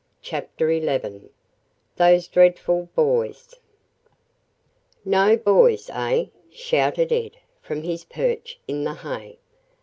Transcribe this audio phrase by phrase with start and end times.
[0.23, 1.29] CHAPTER XI
[1.97, 3.53] THOSE DREADFUL BOYS
[5.05, 9.37] "No BOYS, eh?" shouted Ed from his "perch" in the hay.